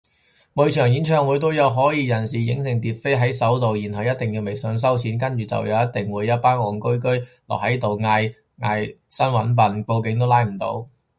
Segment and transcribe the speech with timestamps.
[0.53, 10.87] 每場演唱會都有可疑人士影成疊飛喺手然後一定要微信收錢，跟住就一定會有一班戇居居落疊喺度呻搵笨，報警都拉唔到